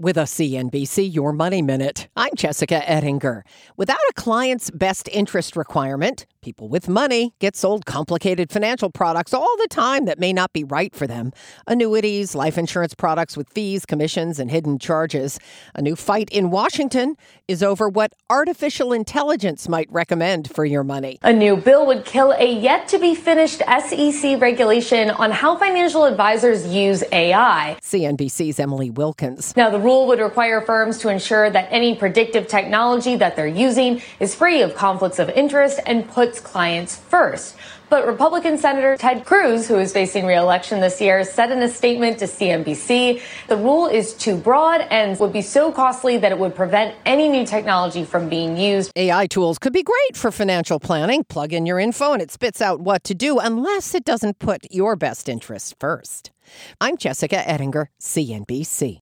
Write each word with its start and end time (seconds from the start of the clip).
With 0.00 0.16
a 0.16 0.22
CNBC 0.22 1.14
Your 1.14 1.32
Money 1.32 1.62
Minute, 1.62 2.08
I'm 2.16 2.32
Jessica 2.34 2.82
Ettinger. 2.90 3.44
Without 3.76 4.00
a 4.10 4.12
client's 4.14 4.68
best 4.72 5.08
interest 5.12 5.54
requirement, 5.54 6.26
people 6.44 6.68
with 6.68 6.90
money 6.90 7.32
get 7.38 7.56
sold 7.56 7.86
complicated 7.86 8.52
financial 8.52 8.90
products 8.90 9.32
all 9.32 9.56
the 9.56 9.66
time 9.68 10.04
that 10.04 10.18
may 10.18 10.30
not 10.30 10.52
be 10.52 10.62
right 10.62 10.94
for 10.94 11.06
them. 11.06 11.32
Annuities, 11.66 12.34
life 12.34 12.58
insurance 12.58 12.92
products 12.92 13.34
with 13.34 13.48
fees, 13.48 13.86
commissions, 13.86 14.38
and 14.38 14.50
hidden 14.50 14.78
charges. 14.78 15.40
A 15.74 15.80
new 15.80 15.96
fight 15.96 16.28
in 16.30 16.50
Washington 16.50 17.16
is 17.48 17.62
over 17.62 17.88
what 17.88 18.12
artificial 18.28 18.92
intelligence 18.92 19.70
might 19.70 19.90
recommend 19.90 20.50
for 20.50 20.66
your 20.66 20.84
money. 20.84 21.18
A 21.22 21.32
new 21.32 21.56
bill 21.56 21.86
would 21.86 22.04
kill 22.04 22.32
a 22.32 22.52
yet 22.52 22.88
to 22.88 22.98
be 22.98 23.14
finished 23.14 23.62
SEC 23.86 24.38
regulation 24.38 25.10
on 25.10 25.30
how 25.30 25.56
financial 25.56 26.04
advisors 26.04 26.66
use 26.66 27.02
AI. 27.10 27.78
CNBC's 27.80 28.60
Emily 28.60 28.90
Wilkins. 28.90 29.56
Now, 29.56 29.70
the 29.70 29.80
rule 29.80 30.06
would 30.08 30.20
require 30.20 30.60
firms 30.60 30.98
to 30.98 31.08
ensure 31.08 31.48
that 31.48 31.68
any 31.70 31.94
predictive 31.94 32.48
technology 32.48 33.16
that 33.16 33.34
they're 33.34 33.46
using 33.46 34.02
is 34.20 34.34
free 34.34 34.60
of 34.60 34.74
conflicts 34.74 35.18
of 35.18 35.30
interest 35.30 35.80
and 35.86 36.06
puts 36.06 36.33
clients 36.40 36.96
first. 36.96 37.56
But 37.90 38.06
Republican 38.06 38.58
Senator 38.58 38.96
Ted 38.96 39.24
Cruz, 39.24 39.68
who 39.68 39.78
is 39.78 39.92
facing 39.92 40.26
re-election 40.26 40.80
this 40.80 41.00
year, 41.00 41.22
said 41.24 41.52
in 41.52 41.62
a 41.62 41.68
statement 41.68 42.18
to 42.18 42.24
CNBC, 42.24 43.20
the 43.46 43.56
rule 43.56 43.86
is 43.86 44.14
too 44.14 44.36
broad 44.36 44.80
and 44.80 45.18
would 45.20 45.32
be 45.32 45.42
so 45.42 45.70
costly 45.70 46.16
that 46.18 46.32
it 46.32 46.38
would 46.38 46.54
prevent 46.54 46.96
any 47.04 47.28
new 47.28 47.46
technology 47.46 48.04
from 48.04 48.28
being 48.28 48.56
used. 48.56 48.90
AI 48.96 49.26
tools 49.26 49.58
could 49.58 49.72
be 49.72 49.82
great 49.82 50.16
for 50.16 50.32
financial 50.32 50.80
planning. 50.80 51.24
Plug 51.24 51.52
in 51.52 51.66
your 51.66 51.78
info 51.78 52.12
and 52.12 52.22
it 52.22 52.30
spits 52.30 52.60
out 52.60 52.80
what 52.80 53.04
to 53.04 53.14
do 53.14 53.38
unless 53.38 53.94
it 53.94 54.04
doesn't 54.04 54.38
put 54.38 54.66
your 54.70 54.96
best 54.96 55.28
interests 55.28 55.74
first. 55.78 56.32
I'm 56.80 56.96
Jessica 56.96 57.48
Ettinger, 57.48 57.90
CNBC. 58.00 59.03